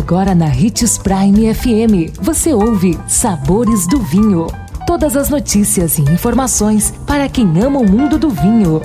Agora 0.00 0.34
na 0.34 0.46
Ritz 0.46 0.96
Prime 0.96 1.54
FM, 1.54 2.18
você 2.22 2.54
ouve 2.54 2.98
Sabores 3.06 3.86
do 3.86 4.00
Vinho. 4.00 4.46
Todas 4.86 5.14
as 5.14 5.28
notícias 5.28 5.98
e 5.98 6.02
informações 6.02 6.90
para 7.06 7.28
quem 7.28 7.46
ama 7.62 7.80
o 7.80 7.88
mundo 7.88 8.18
do 8.18 8.30
vinho. 8.30 8.80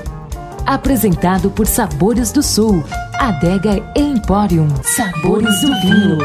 Apresentado 0.66 1.50
por 1.50 1.68
Sabores 1.68 2.34
do 2.34 2.44
Sul, 2.44 2.84
Adega 3.14 3.82
Emporium. 3.96 4.68
Sabores 4.84 5.62
do 5.62 5.68
Vinho. 5.80 6.18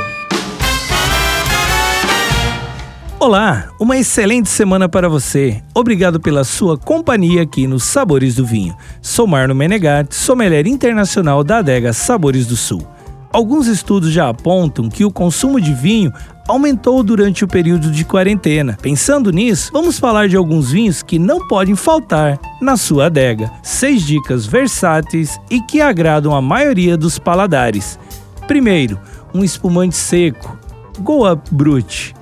Olá, 3.20 3.68
uma 3.79 3.96
excelente 3.96 4.48
semana 4.48 4.88
para 4.88 5.09
você. 5.09 5.62
Obrigado 5.72 6.18
pela 6.18 6.43
sua 6.43 6.77
companhia 6.77 7.43
aqui 7.43 7.68
nos 7.68 7.84
Sabores 7.84 8.34
do 8.34 8.45
Vinho. 8.45 8.77
Sou 9.00 9.27
Marno 9.27 9.54
Menegatti, 9.54 10.16
sommelier 10.16 10.66
internacional 10.66 11.45
da 11.45 11.59
adega 11.59 11.93
Sabores 11.93 12.45
do 12.45 12.57
Sul. 12.57 12.84
Alguns 13.32 13.68
estudos 13.68 14.10
já 14.10 14.28
apontam 14.28 14.88
que 14.88 15.04
o 15.04 15.10
consumo 15.10 15.60
de 15.60 15.72
vinho 15.72 16.12
aumentou 16.48 17.00
durante 17.00 17.44
o 17.44 17.48
período 17.48 17.88
de 17.88 18.04
quarentena. 18.04 18.76
Pensando 18.82 19.30
nisso, 19.30 19.71
vamos 19.72 20.00
falar 20.00 20.29
de 20.29 20.36
alguns 20.36 20.72
vinhos 20.72 21.00
que 21.00 21.16
não 21.16 21.46
podem 21.46 21.76
faltar 21.76 22.40
na 22.61 22.76
sua 22.76 23.07
adega. 23.07 23.48
Seis 23.62 24.02
dicas 24.02 24.46
versáteis 24.46 25.40
e 25.48 25.61
que 25.61 25.80
agradam 25.80 26.35
a 26.35 26.43
maioria 26.43 26.96
dos 26.96 27.21
paladares. 27.21 28.00
Primeiro, 28.48 28.98
um 29.32 29.44
espumante 29.44 29.94
seco, 29.94 30.58
Goa 30.99 31.40
Brut. 31.52 32.12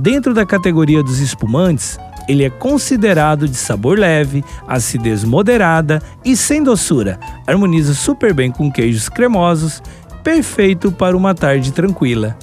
Dentro 0.00 0.34
da 0.34 0.44
categoria 0.44 1.02
dos 1.02 1.20
espumantes, 1.20 1.98
ele 2.28 2.44
é 2.44 2.50
considerado 2.50 3.48
de 3.48 3.56
sabor 3.56 3.98
leve, 3.98 4.44
acidez 4.66 5.24
moderada 5.24 6.02
e 6.24 6.36
sem 6.36 6.62
doçura. 6.62 7.18
Harmoniza 7.46 7.94
super 7.94 8.32
bem 8.32 8.50
com 8.50 8.70
queijos 8.70 9.08
cremosos, 9.08 9.82
perfeito 10.24 10.90
para 10.90 11.16
uma 11.16 11.34
tarde 11.34 11.70
tranquila. 11.70 12.36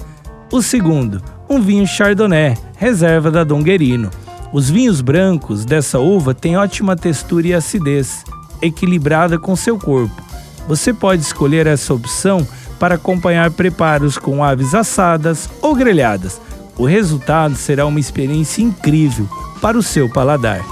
O 0.50 0.62
segundo, 0.62 1.22
um 1.50 1.60
vinho 1.60 1.86
Chardonnay, 1.86 2.56
reserva 2.78 3.30
da 3.30 3.44
Dom 3.44 3.62
Guerino. 3.62 4.08
Os 4.52 4.70
vinhos 4.70 5.02
brancos 5.02 5.66
dessa 5.66 5.98
uva 5.98 6.32
têm 6.32 6.56
ótima 6.56 6.96
textura 6.96 7.48
e 7.48 7.54
acidez, 7.54 8.24
equilibrada 8.62 9.38
com 9.38 9.54
seu 9.54 9.78
corpo. 9.78 10.22
Você 10.66 10.94
pode 10.94 11.20
escolher 11.20 11.66
essa 11.66 11.92
opção 11.92 12.46
para 12.78 12.94
acompanhar 12.94 13.50
preparos 13.50 14.16
com 14.16 14.42
aves 14.42 14.74
assadas 14.74 15.50
ou 15.60 15.74
grelhadas 15.74 16.40
o 16.76 16.84
resultado 16.84 17.54
será 17.54 17.86
uma 17.86 18.00
experiência 18.00 18.62
incrível 18.62 19.28
para 19.60 19.78
o 19.78 19.82
seu 19.82 20.08
paladar. 20.08 20.64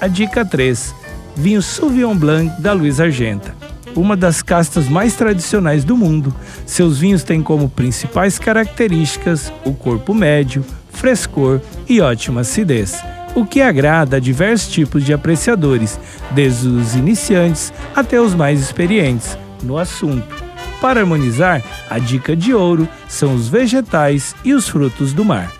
A 0.00 0.08
dica 0.08 0.44
3: 0.44 0.94
Vinho 1.36 1.62
Sauvignon 1.62 2.16
Blanc 2.16 2.60
da 2.60 2.72
Luiz 2.72 2.98
Argenta. 3.00 3.54
Uma 3.98 4.16
das 4.16 4.42
castas 4.42 4.88
mais 4.88 5.16
tradicionais 5.16 5.82
do 5.82 5.96
mundo, 5.96 6.32
seus 6.64 6.98
vinhos 6.98 7.24
têm 7.24 7.42
como 7.42 7.68
principais 7.68 8.38
características 8.38 9.52
o 9.64 9.74
corpo 9.74 10.14
médio, 10.14 10.64
frescor 10.92 11.60
e 11.88 12.00
ótima 12.00 12.42
acidez, 12.42 13.02
o 13.34 13.44
que 13.44 13.60
agrada 13.60 14.18
a 14.18 14.20
diversos 14.20 14.72
tipos 14.72 15.02
de 15.02 15.12
apreciadores, 15.12 15.98
desde 16.30 16.68
os 16.68 16.94
iniciantes 16.94 17.72
até 17.92 18.20
os 18.20 18.36
mais 18.36 18.60
experientes 18.60 19.36
no 19.64 19.76
assunto. 19.76 20.44
Para 20.80 21.00
harmonizar, 21.00 21.60
a 21.90 21.98
dica 21.98 22.36
de 22.36 22.54
ouro 22.54 22.88
são 23.08 23.34
os 23.34 23.48
vegetais 23.48 24.32
e 24.44 24.54
os 24.54 24.68
frutos 24.68 25.12
do 25.12 25.24
mar. 25.24 25.52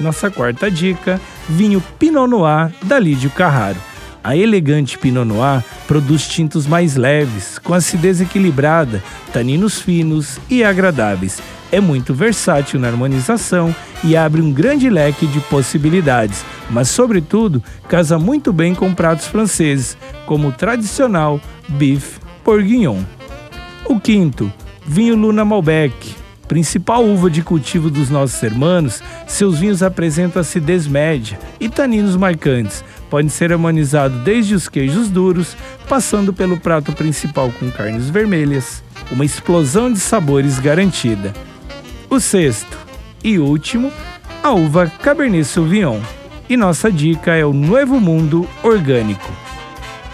Nossa 0.00 0.28
quarta 0.28 0.68
dica: 0.68 1.20
vinho 1.48 1.80
Pinot 2.00 2.26
Noir 2.26 2.72
da 2.82 2.98
Lídio 2.98 3.30
Carraro. 3.30 3.78
A 4.24 4.36
elegante 4.36 4.98
Pinot 4.98 5.24
Noir 5.24 5.62
produz 5.86 6.26
tintos 6.26 6.66
mais 6.66 6.96
leves, 6.96 7.58
com 7.58 7.74
acidez 7.74 8.20
equilibrada, 8.20 9.02
taninos 9.32 9.80
finos 9.80 10.38
e 10.50 10.62
agradáveis. 10.64 11.40
É 11.70 11.80
muito 11.80 12.14
versátil 12.14 12.78
na 12.78 12.88
harmonização 12.88 13.74
e 14.04 14.16
abre 14.16 14.40
um 14.40 14.52
grande 14.52 14.88
leque 14.88 15.26
de 15.26 15.40
possibilidades, 15.40 16.44
mas, 16.70 16.88
sobretudo, 16.88 17.62
casa 17.88 18.18
muito 18.18 18.52
bem 18.52 18.74
com 18.74 18.94
pratos 18.94 19.26
franceses, 19.26 19.96
como 20.26 20.48
o 20.48 20.52
tradicional 20.52 21.40
bife 21.68 22.20
bourguignon. 22.44 23.00
O 23.84 23.98
quinto, 23.98 24.52
vinho 24.86 25.16
Luna 25.16 25.44
Malbec. 25.44 26.25
Principal 26.48 27.04
uva 27.04 27.28
de 27.28 27.42
cultivo 27.42 27.90
dos 27.90 28.08
nossos 28.08 28.40
hermanos, 28.42 29.02
seus 29.26 29.58
vinhos 29.58 29.82
apresentam 29.82 30.40
acidez 30.40 30.86
média 30.86 31.38
e 31.58 31.68
taninos 31.68 32.16
marcantes. 32.16 32.84
Podem 33.10 33.28
ser 33.28 33.52
harmonizados 33.52 34.22
desde 34.22 34.54
os 34.54 34.68
queijos 34.68 35.08
duros, 35.08 35.56
passando 35.88 36.32
pelo 36.32 36.56
prato 36.56 36.92
principal 36.92 37.50
com 37.58 37.70
carnes 37.70 38.08
vermelhas. 38.08 38.82
Uma 39.10 39.24
explosão 39.24 39.92
de 39.92 39.98
sabores 39.98 40.58
garantida. 40.58 41.32
O 42.08 42.20
sexto 42.20 42.78
e 43.22 43.38
último, 43.38 43.92
a 44.42 44.52
uva 44.52 44.86
Cabernet 44.86 45.44
Sauvignon. 45.44 46.00
E 46.48 46.56
nossa 46.56 46.92
dica 46.92 47.34
é 47.34 47.44
o 47.44 47.52
Novo 47.52 48.00
Mundo 48.00 48.48
Orgânico. 48.62 49.32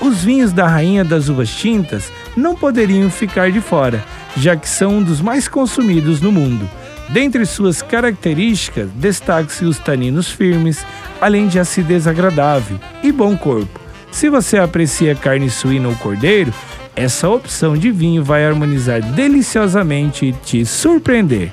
Os 0.01 0.25
vinhos 0.25 0.51
da 0.53 0.67
Rainha 0.67 1.05
das 1.05 1.29
Uvas 1.29 1.51
Tintas 1.51 2.11
não 2.35 2.57
poderiam 2.57 3.11
ficar 3.11 3.53
de 3.53 3.61
fora, 3.61 4.03
já 4.37 4.57
que 4.57 4.69
são 4.69 4.99
um 4.99 5.03
dos 5.03 5.21
mais 5.21 5.49
consumidos 5.49 6.21
no 6.21 6.33
mundo. 6.33 6.69
Dentre 7.09 7.45
suas 7.45 7.83
características, 7.83 8.89
destaque-se 8.95 9.65
os 9.65 9.79
taninos 9.79 10.31
firmes, 10.31 10.85
além 11.21 11.47
de 11.47 11.59
acidez 11.59 12.07
agradável 12.07 12.79
e 13.03 13.13
bom 13.13 13.37
corpo. 13.37 13.81
Se 14.11 14.29
você 14.29 14.59
aprecia 14.59 15.15
carne 15.15 15.51
suína 15.51 15.89
ou 15.89 15.97
cordeiro, 15.97 16.53
essa 16.95 17.29
opção 17.29 17.77
de 17.77 17.91
vinho 17.91 18.23
vai 18.23 18.45
harmonizar 18.45 19.03
deliciosamente 19.03 20.27
e 20.27 20.33
te 20.33 20.65
surpreender. 20.65 21.51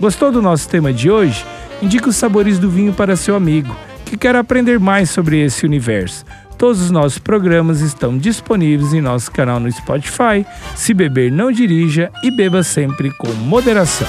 Gostou 0.00 0.30
do 0.30 0.40
nosso 0.40 0.68
tema 0.68 0.92
de 0.92 1.10
hoje? 1.10 1.44
Indique 1.82 2.08
os 2.08 2.16
sabores 2.16 2.58
do 2.58 2.70
vinho 2.70 2.92
para 2.92 3.16
seu 3.16 3.36
amigo 3.36 3.76
que 4.08 4.16
quer 4.16 4.34
aprender 4.34 4.80
mais 4.80 5.10
sobre 5.10 5.38
esse 5.44 5.66
universo. 5.66 6.24
Todos 6.58 6.82
os 6.82 6.90
nossos 6.90 7.18
programas 7.20 7.80
estão 7.80 8.18
disponíveis 8.18 8.92
em 8.92 9.00
nosso 9.00 9.30
canal 9.30 9.60
no 9.60 9.70
Spotify. 9.70 10.44
Se 10.74 10.92
beber, 10.92 11.30
não 11.30 11.52
dirija 11.52 12.10
e 12.24 12.32
beba 12.32 12.64
sempre 12.64 13.12
com 13.12 13.28
moderação. 13.28 14.08